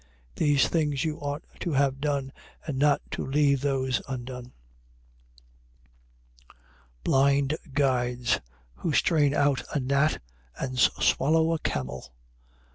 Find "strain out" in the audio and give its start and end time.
8.93-9.61